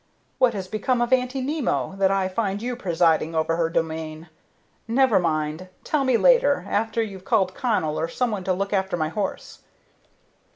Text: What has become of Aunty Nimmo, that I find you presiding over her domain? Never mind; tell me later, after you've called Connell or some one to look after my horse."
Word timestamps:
What 0.39 0.55
has 0.55 0.67
become 0.67 0.99
of 0.99 1.13
Aunty 1.13 1.41
Nimmo, 1.41 1.93
that 1.97 2.09
I 2.09 2.27
find 2.27 2.59
you 2.59 2.75
presiding 2.75 3.35
over 3.35 3.55
her 3.55 3.69
domain? 3.69 4.29
Never 4.87 5.19
mind; 5.19 5.67
tell 5.83 6.03
me 6.05 6.17
later, 6.17 6.65
after 6.67 7.03
you've 7.03 7.23
called 7.23 7.53
Connell 7.53 7.99
or 7.99 8.07
some 8.07 8.31
one 8.31 8.43
to 8.45 8.53
look 8.53 8.73
after 8.73 8.97
my 8.97 9.09
horse." 9.09 9.59